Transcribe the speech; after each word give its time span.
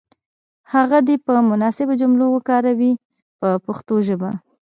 هغه 0.73 0.97
دې 1.07 1.15
په 1.25 1.33
مناسبو 1.49 1.93
جملو 2.01 2.25
کې 2.27 2.33
وکاروي 2.35 2.91
په 3.39 3.49
پښتو 3.65 3.95
ژبه. 4.07 4.31